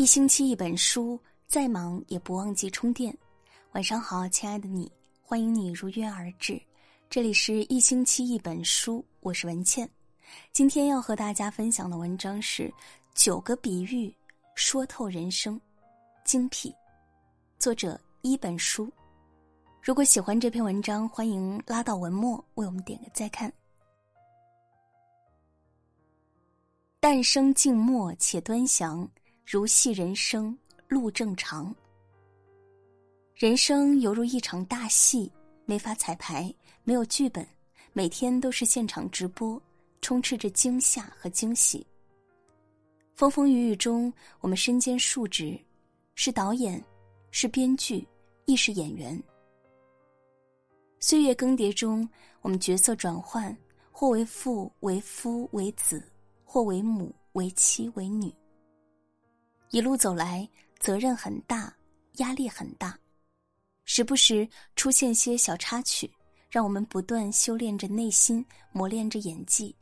[0.00, 3.14] 一星期一本书，再忙也不忘记充电。
[3.72, 6.58] 晚上好，亲爱的你，欢迎你如约而至。
[7.10, 9.86] 这里是一星期一本书，我是文倩。
[10.54, 12.72] 今天要和大家分享的文章是
[13.14, 14.10] 九个比喻
[14.54, 15.60] 说透人生，
[16.24, 16.74] 精辟。
[17.58, 18.90] 作者一本书。
[19.82, 23.52] 如果喜欢这篇文章，欢迎拉到文末为我们点个再看。
[27.00, 29.06] 诞生静默且端详。
[29.52, 31.74] 如戏人生路正常，
[33.34, 35.28] 人生犹如一场大戏，
[35.64, 36.54] 没法彩排，
[36.84, 37.44] 没有剧本，
[37.92, 39.60] 每天都是现场直播，
[40.02, 41.84] 充斥着惊吓和惊喜。
[43.16, 45.58] 风风雨雨中，我们身兼数职，
[46.14, 46.80] 是导演，
[47.32, 48.06] 是编剧，
[48.44, 49.20] 亦是演员。
[51.00, 52.08] 岁月更迭中，
[52.40, 53.52] 我们角色转换，
[53.90, 56.00] 或为父，为夫，为子，
[56.44, 58.32] 或为母，为妻，为女。
[59.70, 60.48] 一路走来，
[60.80, 61.72] 责任很大，
[62.14, 62.98] 压力很大，
[63.84, 66.12] 时不时出现些小插曲，
[66.50, 69.74] 让我们不断修炼着内心，磨练着演技。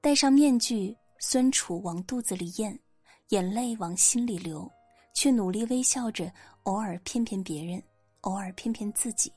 [0.00, 2.76] 戴上面具，酸楚往肚子里咽，
[3.28, 4.68] 眼泪往心里流，
[5.14, 6.32] 却努力微笑着，
[6.64, 7.80] 偶尔骗骗别人，
[8.22, 9.32] 偶尔骗骗自己。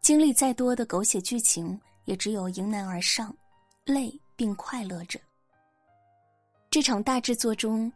[0.00, 3.32] 经历再多的狗血剧情，也只有迎难而上，
[3.84, 5.20] 累并快乐着。
[6.68, 7.90] 这场大制作中。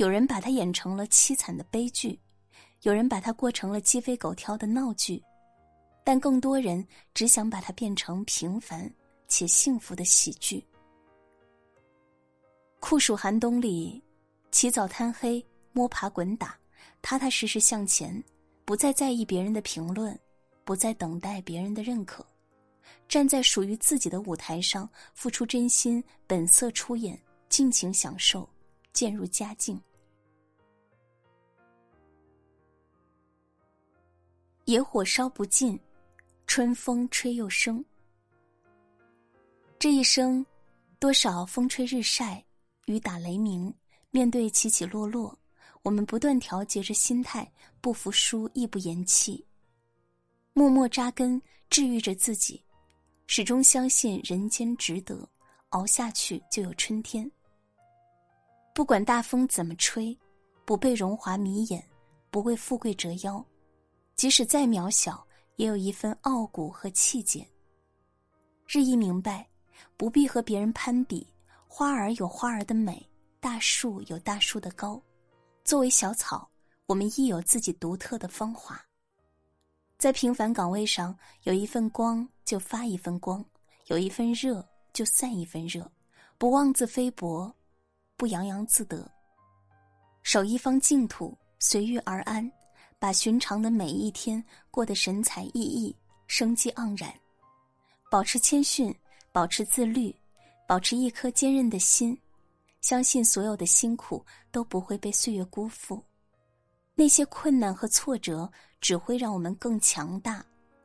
[0.00, 2.18] 有人把它演成了凄惨的悲剧，
[2.84, 5.22] 有人把它过成了鸡飞狗跳的闹剧，
[6.02, 8.90] 但更多人只想把它变成平凡
[9.28, 10.66] 且幸福的喜剧。
[12.80, 14.02] 酷暑寒冬里，
[14.50, 16.58] 起早贪黑，摸爬滚打，
[17.02, 18.24] 踏踏实实向前，
[18.64, 20.18] 不再在意别人的评论，
[20.64, 22.24] 不再等待别人的认可，
[23.06, 28.48] 站在属于自己的舞台上，付出真心，本色出演，尽情享受，
[28.94, 29.78] 渐入佳境。
[34.70, 35.76] 野火烧不尽，
[36.46, 37.84] 春风吹又生。
[39.80, 40.46] 这一生，
[41.00, 42.44] 多少风吹日晒，
[42.86, 43.74] 雨打雷鸣，
[44.12, 45.36] 面对起起落落，
[45.82, 49.44] 我们不断调节着心态，不服输，亦不言弃，
[50.52, 52.62] 默默扎根，治愈着自己，
[53.26, 55.28] 始终相信人间值得，
[55.70, 57.28] 熬下去就有春天。
[58.72, 60.16] 不管大风怎么吹，
[60.64, 61.84] 不被荣华迷眼，
[62.30, 63.44] 不为富贵折腰。
[64.20, 65.26] 即使再渺小，
[65.56, 67.48] 也有一份傲骨和气节。
[68.66, 69.48] 日益明白，
[69.96, 71.26] 不必和别人攀比。
[71.66, 73.08] 花儿有花儿的美，
[73.40, 75.02] 大树有大树的高。
[75.64, 76.46] 作为小草，
[76.84, 78.78] 我们亦有自己独特的芳华。
[79.96, 83.42] 在平凡岗位上，有一份光就发一份光，
[83.86, 85.90] 有一份热就散一份热。
[86.36, 87.50] 不妄自菲薄，
[88.18, 89.10] 不洋洋自得，
[90.22, 92.52] 守一方净土，随遇而安。
[93.00, 95.92] 把寻常的每一天过得神采奕奕、
[96.26, 97.10] 生机盎然，
[98.10, 98.94] 保持谦逊，
[99.32, 100.14] 保持自律，
[100.68, 102.16] 保持一颗坚韧的心，
[102.82, 104.22] 相信所有的辛苦
[104.52, 106.04] 都不会被岁月辜负。
[106.94, 108.48] 那些困难和挫折
[108.82, 110.44] 只会让我们更强大、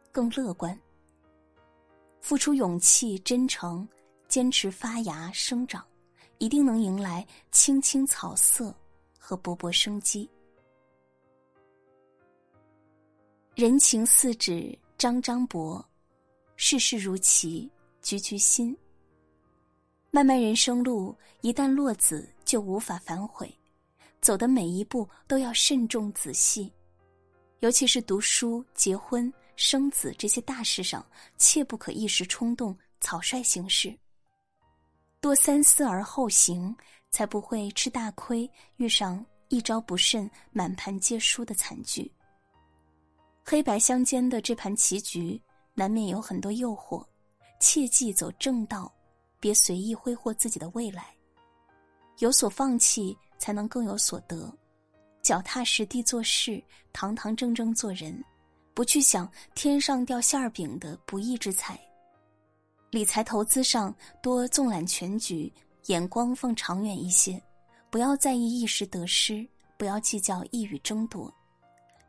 [0.10, 0.80] 更乐观。
[2.22, 3.86] 付出勇气、真诚，
[4.30, 5.86] 坚持发芽生长，
[6.38, 8.74] 一定能迎来青青草色
[9.20, 10.30] 和勃勃生机。
[13.56, 15.82] 人情似纸张张薄，
[16.58, 17.72] 世事如棋
[18.02, 18.76] 局局新。
[20.12, 23.50] 漫漫人生路，一旦落子就无法反悔，
[24.20, 26.70] 走的每一步都要慎重仔细，
[27.60, 31.06] 尤其是读书、结婚、生子这些大事上，
[31.38, 33.98] 切不可一时冲动、草率行事，
[35.22, 36.76] 多三思而后行，
[37.10, 42.12] 才不会吃大亏，遇上一招不慎满盘皆输的惨剧。
[43.48, 45.40] 黑白相间的这盘棋局，
[45.76, 47.06] 难免有很多诱惑，
[47.60, 48.92] 切记走正道，
[49.40, 51.14] 别随意挥霍自己的未来。
[52.18, 54.52] 有所放弃，才能更有所得。
[55.22, 56.60] 脚踏实地做事，
[56.92, 58.20] 堂堂正正做人，
[58.74, 61.80] 不去想天上掉馅儿饼的不义之财。
[62.90, 65.54] 理财投资上多纵览全局，
[65.86, 67.40] 眼光放长远一些，
[67.92, 71.32] 不要在意一时得失，不要计较一语争夺。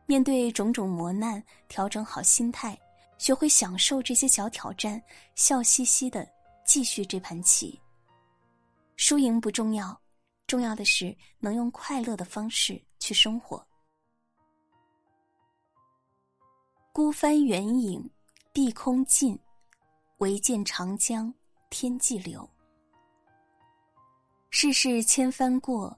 [0.06, 2.78] 面对种种磨难，调整好心态，
[3.18, 5.02] 学会享受这些小挑战，
[5.34, 6.26] 笑嘻嘻的
[6.64, 7.78] 继续这盘棋。
[8.96, 10.00] 输赢不重要，
[10.46, 13.64] 重要的是能用快乐的方式去生活。
[16.92, 18.08] 孤帆远影
[18.52, 19.38] 碧空尽，
[20.18, 21.32] 唯见长江
[21.68, 22.48] 天际流。
[24.48, 25.94] 世事千帆过，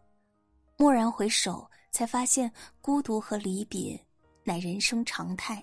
[0.78, 2.50] 蓦然回首，才发现
[2.80, 3.98] 孤独和离别
[4.44, 5.62] 乃人生常态。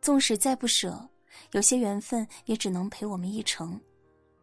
[0.00, 1.08] 纵使再不舍，
[1.52, 3.78] 有些缘分也只能陪我们一程，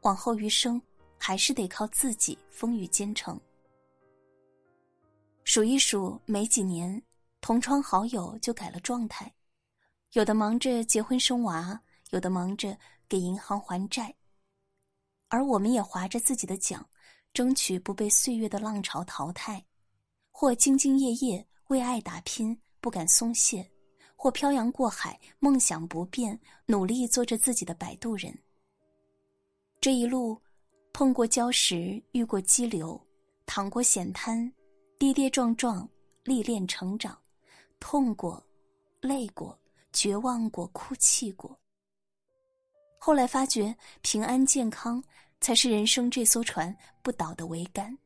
[0.01, 0.81] 往后余生
[1.17, 3.39] 还是得靠自己风雨兼程。
[5.43, 7.01] 数一数，没几年，
[7.41, 9.33] 同窗好友就改了状态，
[10.11, 11.81] 有的忙着结婚生娃，
[12.11, 12.77] 有的忙着
[13.09, 14.13] 给银行还债，
[15.29, 16.85] 而我们也划着自己的桨，
[17.33, 19.65] 争取不被岁月的浪潮淘汰，
[20.39, 23.67] 或兢兢业业为爱打拼，不敢松懈。
[24.15, 28.31] 或漂洋过海，梦想不变，努力做着自己的摆渡人。
[29.81, 30.39] 这一路，
[30.93, 33.03] 碰过礁石，遇过激流，
[33.47, 34.53] 淌过险滩，
[34.99, 35.89] 跌跌撞撞，
[36.23, 37.19] 历练成长，
[37.79, 38.45] 痛过，
[39.01, 39.59] 累过，
[39.91, 41.59] 绝望过，哭泣过。
[42.99, 45.03] 后来发觉，平安健康
[45.41, 47.97] 才是人生这艘船不倒的桅杆，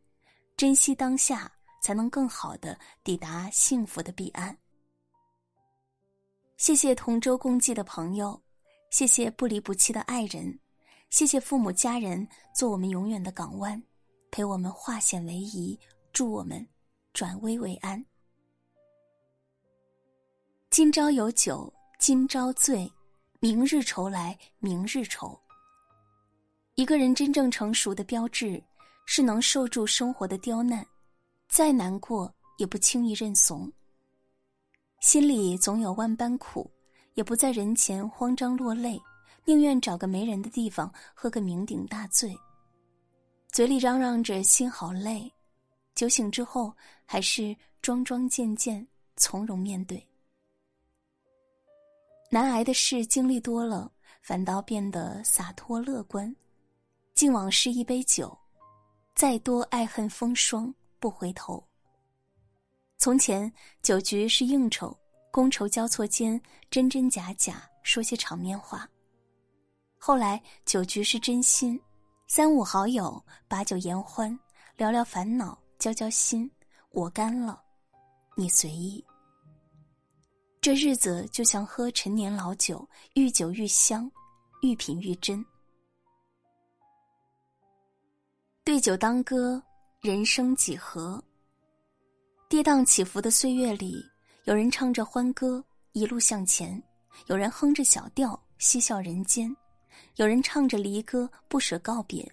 [0.56, 1.52] 珍惜当下，
[1.82, 4.56] 才能更好的抵达幸福的彼岸。
[6.56, 8.40] 谢谢同舟共济的朋友，
[8.92, 10.58] 谢谢不离不弃的爱人，
[11.10, 13.82] 谢谢父母家人做我们永远的港湾，
[14.30, 15.78] 陪我们化险为夷，
[16.14, 16.66] 助我们
[17.14, 18.06] 转危为安。
[20.70, 22.90] 今朝有酒今朝醉，
[23.40, 25.38] 明日愁来明日愁。
[26.76, 28.64] 一个人真正成熟的标志，
[29.06, 30.86] 是能受住生活的刁难，
[31.52, 33.70] 再难过也不轻易认怂。
[35.02, 36.72] 心里总有万般苦，
[37.16, 38.98] 也不在人前慌张落泪，
[39.44, 42.34] 宁愿找个没人的地方喝个酩酊大醉。
[43.50, 45.30] 嘴里嚷嚷着心好累，
[45.94, 46.74] 酒醒之后
[47.06, 48.88] 还是桩桩件件
[49.18, 50.02] 从容面对。
[52.30, 56.34] 难挨的事经历多了，反倒变得洒脱乐观。
[57.14, 58.36] 敬往事一杯酒，
[59.14, 61.62] 再多爱恨风霜不回头。
[62.98, 63.52] 从前
[63.82, 64.96] 酒局是应酬，
[65.32, 66.40] 觥筹交错间，
[66.70, 68.88] 真真假假说些场面话。
[69.98, 71.82] 后来酒局是真心，
[72.28, 74.40] 三五好友把酒言欢，
[74.78, 76.50] 聊聊烦恼，交交心。
[76.92, 77.60] 我干了，
[78.36, 79.04] 你随意。
[80.60, 84.12] 这日子就像喝陈年老酒，愈酒愈香，
[84.62, 85.44] 愈品愈真。
[88.64, 89.62] 对酒当歌，
[90.02, 91.24] 人生几何？
[92.50, 94.04] 跌宕起伏的岁月里，
[94.46, 96.82] 有人唱着欢歌一路向前，
[97.28, 99.56] 有人哼着小调嬉笑人间，
[100.16, 102.28] 有人唱着离歌不舍告别，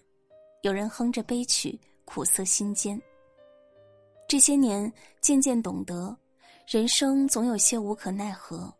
[0.63, 2.99] 有人哼着悲曲苦涩心间。
[4.27, 4.91] 这些年
[5.21, 6.17] 渐渐懂得，
[6.65, 8.73] 人生总有些无可奈何，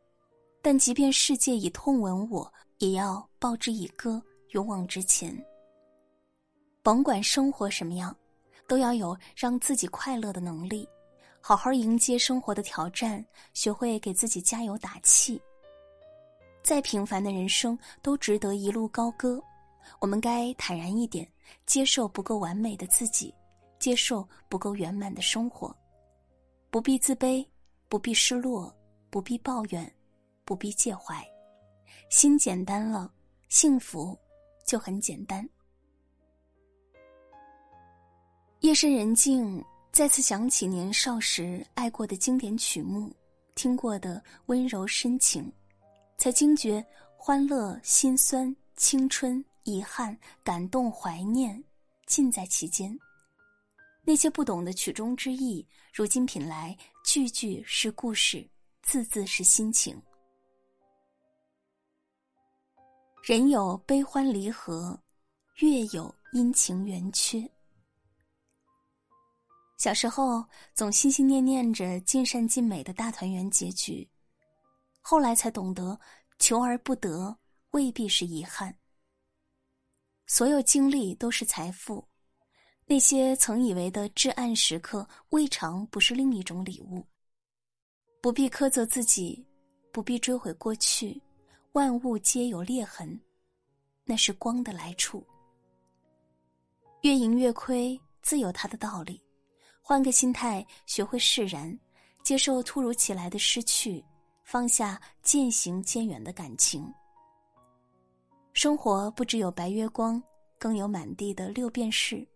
[0.64, 4.20] 但即便世界以痛吻我，也要报之以歌，
[4.54, 5.32] 勇往直前。
[6.82, 8.18] 甭管生活什么样，
[8.70, 10.88] 都要有让自己快乐的能力。
[11.42, 15.42] 好好迎接生活的挑战，学会给自己加油打气。
[16.62, 19.42] 再平凡的人生都值得一路高歌。
[20.00, 21.28] 我们该坦然一点，
[21.66, 23.34] 接受不够完美的自己，
[23.80, 25.76] 接受不够圆满的生活。
[26.70, 27.44] 不必自卑，
[27.88, 28.72] 不必失落，
[29.10, 29.92] 不必抱怨，
[30.46, 31.26] 不必介怀。
[32.10, 33.12] 心简单了，
[33.48, 34.16] 幸福
[34.68, 35.48] 就很简单。
[38.62, 39.64] 夜深人静。
[39.92, 43.12] 再次想起年少时爱过的经典曲目，
[43.56, 45.52] 听过的温柔深情，
[46.18, 46.86] 才惊觉
[47.18, 51.62] 欢乐、心酸、青春、遗憾、感动、怀念，
[52.06, 52.98] 尽在其间。
[54.04, 58.48] 那些不懂的曲中之意，如今品来，句句是故事，
[58.84, 60.00] 字字是心情。
[63.24, 64.98] 人有悲欢离合，
[65.58, 67.50] 月有阴晴圆缺。
[69.80, 70.44] 小时候
[70.74, 74.06] 总心心念念着尽善尽美的大团圆结局，
[75.00, 75.98] 后来才懂得
[76.38, 77.34] 求而不得
[77.72, 78.78] 未必是遗憾。
[80.28, 82.06] 所有经历都是财富，
[82.88, 87.08] 那些曾以为的至暗时刻，未尝不是另一种礼物。
[88.22, 89.48] 不必苛责自己，
[89.94, 91.22] 不必追悔过去，
[91.72, 93.18] 万物皆有裂痕，
[94.04, 95.26] 那是光的来处。
[97.04, 99.24] 月盈月亏，自有它的道理。
[99.82, 101.78] 换个心态，学会释然，
[102.24, 104.04] 接受突如其来的失去，
[104.44, 106.92] 放下渐行渐远的感情。
[108.54, 110.22] 生活不只有白月光，
[110.58, 112.28] 更有满地的六便士。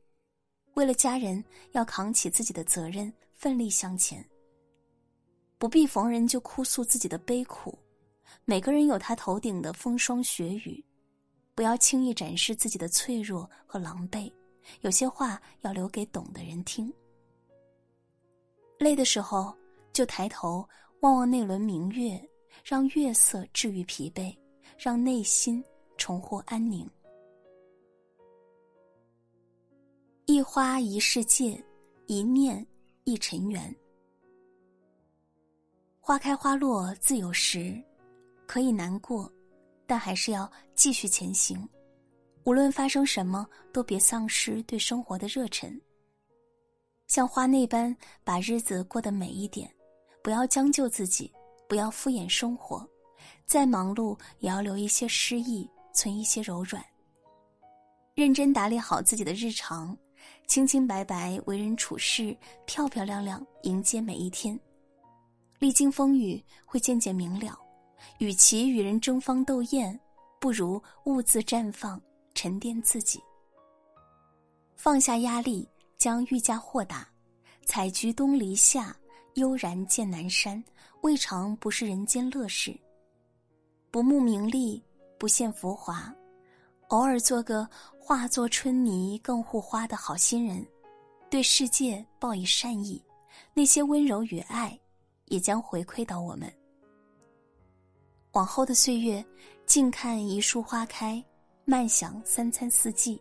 [0.74, 4.28] 为了家人，要扛起自己的责任，奋力向前。
[5.60, 7.78] 不必逢人就哭诉自己的悲苦，
[8.46, 10.84] 每个人有他头顶的风霜雪雨。
[11.56, 14.32] 不要轻易展示自己的脆弱和狼狈，
[14.82, 16.92] 有些话要留给懂的人听。
[18.80, 19.56] 累的时候
[19.94, 20.68] 就抬头
[21.02, 22.22] 望望那轮明月，
[22.64, 24.36] 让月色治愈疲惫，
[24.78, 25.64] 让内心
[25.98, 26.90] 重获安宁。
[30.26, 31.62] 一花一世界，
[32.08, 32.66] 一念
[33.04, 33.74] 一尘缘。
[36.00, 37.82] 花开花落自有时，
[38.46, 39.32] 可以难过，
[39.86, 41.68] 但还是要继续前行。
[42.46, 45.80] 无论发生什么，都别丧失对生活的热忱。
[47.14, 49.72] 像花那般把日子过得美一点，
[50.24, 51.32] 不要将就自己，
[51.70, 52.84] 不要敷衍生活。
[53.46, 56.84] 再忙碌，也要留一些诗意，存一些柔软。
[58.16, 59.96] 认真打理好自己的日常，
[60.48, 64.60] 清清白白为人处事，漂漂亮亮迎接每一天。
[65.60, 67.56] 历经风雨，会渐渐明了。
[68.18, 70.00] 与其与人争芳斗艳，
[70.40, 72.02] 不如兀自绽放，
[72.34, 73.22] 沉淀自己。
[74.76, 75.70] 放下压力，
[76.04, 77.08] 将愈加豁达。
[77.66, 78.94] 采菊东篱下，
[79.36, 80.62] 悠然见南山，
[81.00, 82.78] 未尝不是人间乐事。
[83.90, 84.84] 不慕名利，
[85.18, 86.14] 不羡浮华，
[86.90, 87.66] 偶尔做个
[87.98, 90.68] 化作春泥更护花的好心人，
[91.30, 93.02] 对世界报以善意，
[93.54, 94.78] 那些温柔与爱。
[95.28, 96.54] 也将回馈到我们。
[98.34, 99.26] 往后的岁月，
[99.66, 101.24] 静看一树花开，
[101.64, 103.20] 慢享三餐四季，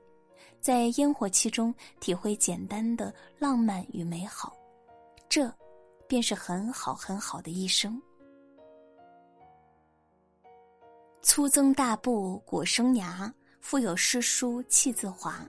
[0.63, 4.57] 在烟火气中体会简单的浪漫与美好，
[5.29, 5.53] 这，
[6.07, 8.01] 便是很好很好的一生。
[11.21, 13.29] 粗增大布裹生涯，
[13.61, 15.45] 腹有诗书气自华。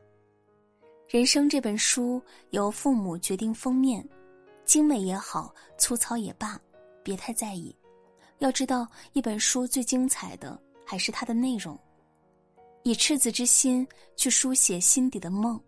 [1.08, 4.04] 人生这本书由父母决定封面。
[4.66, 6.60] 精美也好，粗糙也罢，
[7.04, 7.76] 别太在意。
[8.40, 11.78] 要知道，一本书最精彩的还是它的内容。
[12.84, 15.60] 以赤子之心去书写心底的梦，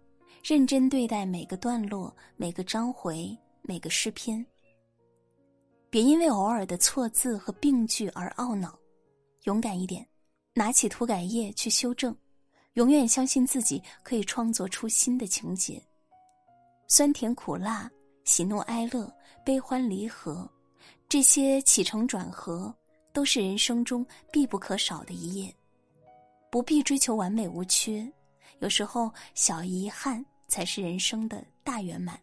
[0.43, 4.45] 认真对待每个段落、每个章回、每个诗篇。
[5.89, 8.77] 别因为偶尔的错字和病句而懊恼，
[9.43, 10.05] 勇敢一点，
[10.53, 12.15] 拿起涂改液去修正。
[12.73, 15.81] 永远相信自己可以创作出新的情节。
[16.87, 17.89] 酸甜苦辣。
[18.25, 19.07] 喜怒哀乐、
[19.45, 20.49] 悲欢离合，
[21.07, 22.73] 这些起承转合，
[23.13, 25.55] 都是人生中必不可少的一页。
[26.55, 28.09] 不必追求完美无缺，
[28.59, 32.17] 有时候小遗憾才是人生的大圆满。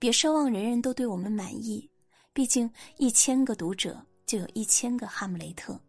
[0.00, 1.88] 别奢望人人都对我们满意，
[2.32, 5.80] 毕竟一千个读者就有一千个哈姆雷特。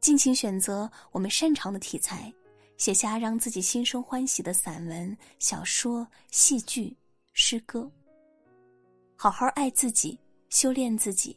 [0.00, 2.32] 尽情选择我们擅长的题材，
[2.76, 6.96] 写下让自己心生欢喜的散文、小说、戏剧、
[7.32, 7.90] 诗歌。
[9.16, 10.16] 好好爱自己，
[10.48, 11.36] 修炼自己，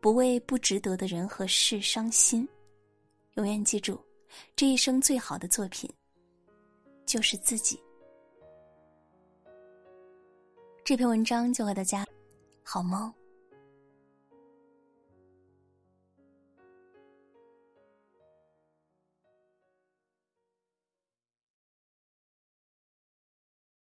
[0.00, 2.48] 不为不值得的人和事伤心。
[3.34, 4.00] 永远记住，
[4.56, 5.90] 这一生最好的作品
[7.06, 7.80] 就是自己。
[10.84, 12.04] 这篇文章就和大家
[12.62, 13.19] 好梦。